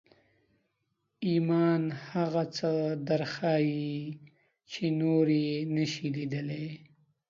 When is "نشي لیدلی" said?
5.75-6.67